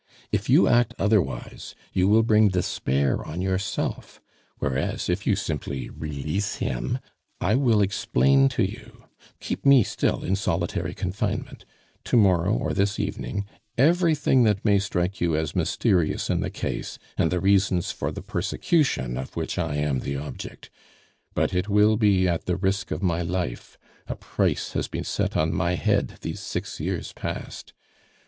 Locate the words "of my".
22.89-23.21